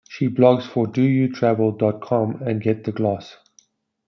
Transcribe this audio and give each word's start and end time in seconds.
She 0.09 0.29
blogs 0.29 0.63
for 0.65 0.87
doyoutravel 0.87 1.77
dot 1.77 2.01
com 2.01 2.41
and 2.41 2.59
Get 2.59 2.85
the 2.85 2.91
Gloss. 2.91 3.37